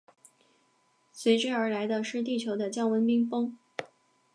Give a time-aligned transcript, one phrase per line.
[1.13, 3.55] 随之而来的是地球的降温冰封。